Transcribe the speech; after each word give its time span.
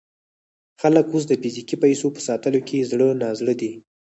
خلک 0.81 1.05
اوس 1.11 1.23
د 1.27 1.33
فزیکي 1.41 1.75
پیسو 1.83 2.07
په 2.15 2.21
ساتلو 2.27 2.59
کې 2.67 2.87
زړه 2.91 3.07
نا 3.21 3.29
زړه 3.39 3.53
دي. 3.61 3.71